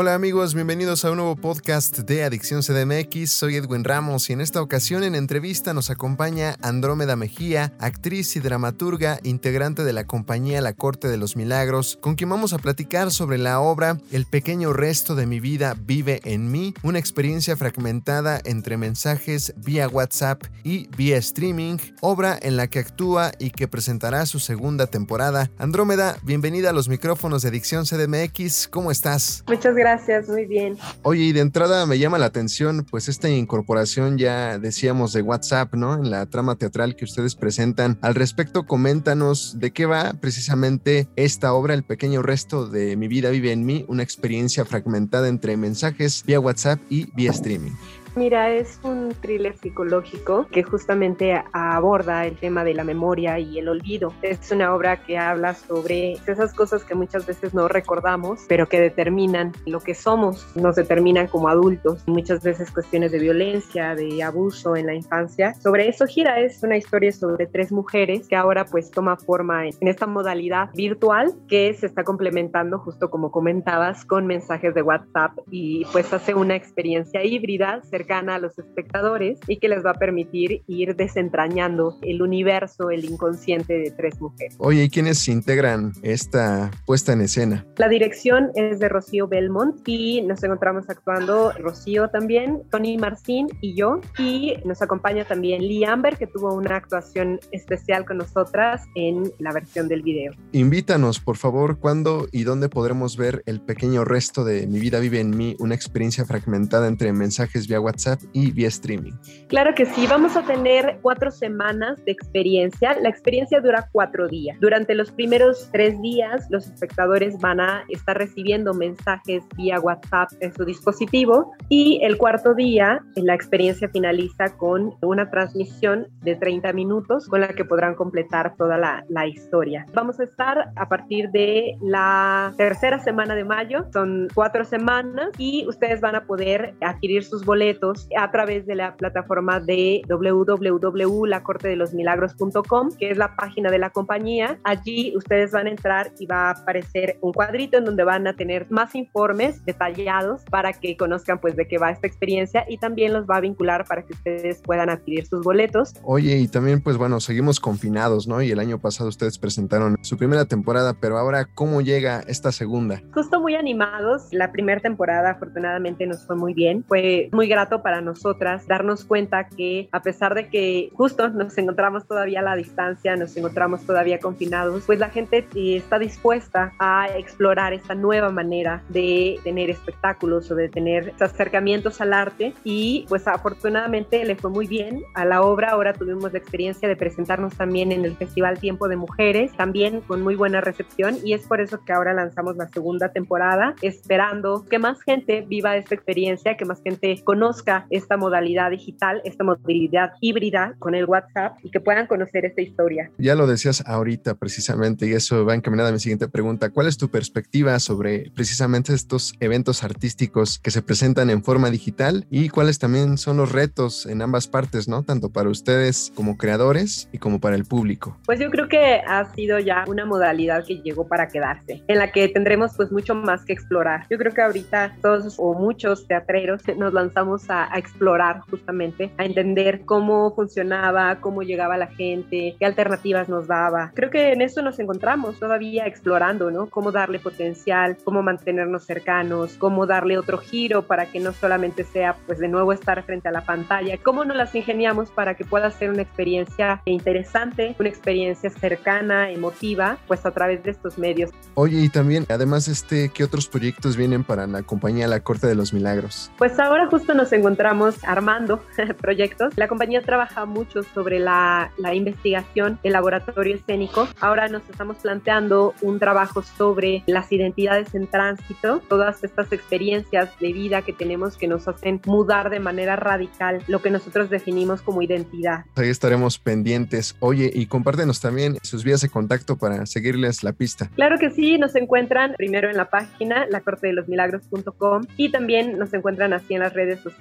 [0.00, 3.32] Hola amigos, bienvenidos a un nuevo podcast de Adicción CDMX.
[3.32, 8.38] Soy Edwin Ramos y en esta ocasión en entrevista nos acompaña Andrómeda Mejía, actriz y
[8.38, 13.10] dramaturga, integrante de la compañía La Corte de los Milagros, con quien vamos a platicar
[13.10, 18.40] sobre la obra El pequeño resto de mi vida vive en mí, una experiencia fragmentada
[18.44, 24.26] entre mensajes vía WhatsApp y vía streaming, obra en la que actúa y que presentará
[24.26, 25.50] su segunda temporada.
[25.58, 28.68] Andrómeda, bienvenida a los micrófonos de Adicción CDMX.
[28.68, 29.42] ¿Cómo estás?
[29.48, 30.76] Muchas gracias gracias, muy bien.
[31.02, 35.74] Oye, y de entrada me llama la atención, pues esta incorporación ya decíamos de WhatsApp,
[35.74, 35.94] ¿no?
[35.94, 37.98] En la trama teatral que ustedes presentan.
[38.02, 43.30] Al respecto, coméntanos de qué va precisamente esta obra, El pequeño resto de mi vida
[43.30, 47.72] vive en mí, una experiencia fragmentada entre mensajes vía WhatsApp y vía streaming.
[48.18, 53.68] Mira, es un thriller psicológico que justamente aborda el tema de la memoria y el
[53.68, 54.12] olvido.
[54.22, 58.80] Es una obra que habla sobre esas cosas que muchas veces no recordamos, pero que
[58.80, 62.02] determinan lo que somos, nos determinan como adultos.
[62.08, 65.54] Muchas veces cuestiones de violencia, de abuso en la infancia.
[65.54, 69.86] Sobre eso gira, es una historia sobre tres mujeres que ahora pues toma forma en
[69.86, 75.84] esta modalidad virtual que se está complementando justo como comentabas con mensajes de WhatsApp y
[75.92, 79.94] pues hace una experiencia híbrida cerca gana a los espectadores y que les va a
[79.94, 84.56] permitir ir desentrañando el universo, el inconsciente de tres mujeres.
[84.58, 87.66] Oye, ¿y quiénes integran esta puesta en escena?
[87.76, 93.74] La dirección es de Rocío Belmont y nos encontramos actuando Rocío también, Tony Marcín y
[93.74, 94.00] yo.
[94.18, 99.52] Y nos acompaña también Lee Amber, que tuvo una actuación especial con nosotras en la
[99.52, 100.32] versión del video.
[100.52, 105.20] Invítanos, por favor, cuándo y dónde podremos ver el pequeño resto de Mi vida vive
[105.20, 107.97] en mí, una experiencia fragmentada entre mensajes vía WhatsApp
[108.32, 109.12] y vía streaming.
[109.48, 112.96] Claro que sí, vamos a tener cuatro semanas de experiencia.
[113.00, 114.58] La experiencia dura cuatro días.
[114.60, 120.54] Durante los primeros tres días, los espectadores van a estar recibiendo mensajes vía WhatsApp en
[120.54, 127.26] su dispositivo y el cuarto día, la experiencia finaliza con una transmisión de 30 minutos
[127.26, 129.86] con la que podrán completar toda la, la historia.
[129.92, 135.66] Vamos a estar a partir de la tercera semana de mayo, son cuatro semanas y
[135.66, 137.77] ustedes van a poder adquirir sus boletos
[138.16, 144.58] a través de la plataforma de www.lacortedelosmilagros.com, que es la página de la compañía.
[144.64, 148.34] Allí ustedes van a entrar y va a aparecer un cuadrito en donde van a
[148.34, 153.12] tener más informes detallados para que conozcan pues de qué va esta experiencia y también
[153.12, 155.94] los va a vincular para que ustedes puedan adquirir sus boletos.
[156.02, 158.42] Oye, y también pues bueno, seguimos confinados, ¿no?
[158.42, 163.02] Y el año pasado ustedes presentaron su primera temporada, pero ahora ¿cómo llega esta segunda?
[163.12, 164.28] Justo muy animados.
[164.32, 166.84] La primera temporada afortunadamente nos fue muy bien.
[166.88, 172.06] Fue muy grato para nosotras darnos cuenta que a pesar de que justo nos encontramos
[172.06, 177.08] todavía a la distancia, nos encontramos todavía confinados, pues la gente eh, está dispuesta a
[177.16, 183.26] explorar esta nueva manera de tener espectáculos o de tener acercamientos al arte y pues
[183.28, 185.70] afortunadamente le fue muy bien a la obra.
[185.70, 190.22] Ahora tuvimos la experiencia de presentarnos también en el Festival Tiempo de Mujeres, también con
[190.22, 194.78] muy buena recepción y es por eso que ahora lanzamos la segunda temporada, esperando que
[194.78, 197.57] más gente viva esta experiencia, que más gente conozca
[197.90, 203.10] esta modalidad digital, esta modalidad híbrida con el WhatsApp y que puedan conocer esta historia.
[203.18, 206.70] Ya lo decías ahorita precisamente y eso va encaminada a mi siguiente pregunta.
[206.70, 212.26] ¿Cuál es tu perspectiva sobre precisamente estos eventos artísticos que se presentan en forma digital
[212.30, 215.02] y cuáles también son los retos en ambas partes, ¿no?
[215.02, 218.16] Tanto para ustedes como creadores y como para el público.
[218.26, 222.12] Pues yo creo que ha sido ya una modalidad que llegó para quedarse, en la
[222.12, 224.06] que tendremos pues mucho más que explorar.
[224.10, 229.24] Yo creo que ahorita todos o muchos teatreros nos lanzamos a a, explorar justamente, a
[229.24, 233.92] entender cómo funcionaba, cómo llegaba la gente, qué alternativas nos daba.
[233.94, 236.66] Creo que en eso nos encontramos todavía explorando, ¿no?
[236.66, 242.16] Cómo darle potencial, cómo mantenernos cercanos, cómo darle otro giro para que no solamente sea,
[242.26, 245.70] pues de nuevo estar frente a la pantalla, cómo nos las ingeniamos para que pueda
[245.70, 251.30] ser una experiencia interesante, una experiencia cercana, emotiva, pues a través de estos medios.
[251.54, 255.54] Oye, y también, además, este, ¿qué otros proyectos vienen para la compañía La Corte de
[255.54, 256.30] los Milagros?
[256.38, 258.62] Pues ahora justo nos encontramos armando
[259.00, 259.54] proyectos.
[259.56, 264.08] La compañía trabaja mucho sobre la, la investigación, el laboratorio escénico.
[264.20, 270.52] Ahora nos estamos planteando un trabajo sobre las identidades en tránsito, todas estas experiencias de
[270.52, 275.02] vida que tenemos que nos hacen mudar de manera radical lo que nosotros definimos como
[275.02, 275.64] identidad.
[275.76, 277.16] Ahí estaremos pendientes.
[277.20, 280.90] Oye, y compártenos también sus vías de contacto para seguirles la pista.
[280.94, 286.54] Claro que sí, nos encuentran primero en la página lacortedelosmilagros.com y también nos encuentran así
[286.54, 287.18] en las redes sociales,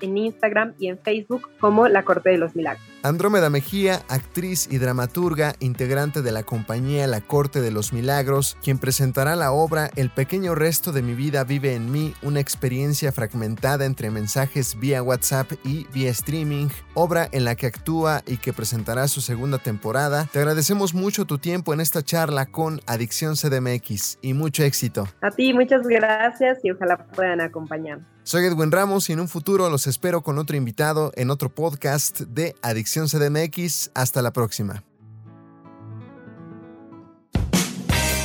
[0.00, 2.82] en Instagram y en Facebook como La Corte de los Milagros.
[3.02, 8.78] Andrómeda Mejía, actriz y dramaturga, integrante de la compañía La Corte de los Milagros, quien
[8.78, 13.86] presentará la obra El pequeño resto de mi vida vive en mí, una experiencia fragmentada
[13.86, 19.08] entre mensajes vía WhatsApp y vía streaming, obra en la que actúa y que presentará
[19.08, 20.28] su segunda temporada.
[20.30, 25.08] Te agradecemos mucho tu tiempo en esta charla con Adicción CDMX y mucho éxito.
[25.22, 28.19] A ti, muchas gracias y ojalá puedan acompañarnos.
[28.22, 32.20] Soy Edwin Ramos y en un futuro los espero con otro invitado en otro podcast
[32.20, 33.90] de Adicción CDMX.
[33.94, 34.84] Hasta la próxima.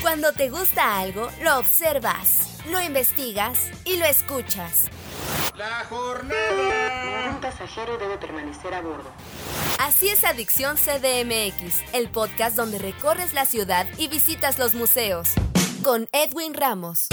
[0.00, 4.86] Cuando te gusta algo, lo observas, lo investigas y lo escuchas.
[5.56, 7.30] La jornada.
[7.34, 9.10] Un pasajero debe permanecer a bordo.
[9.78, 15.30] Así es Adicción CDMX, el podcast donde recorres la ciudad y visitas los museos.
[15.82, 17.08] Con Edwin Ramos.